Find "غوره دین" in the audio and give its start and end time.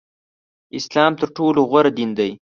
1.69-2.09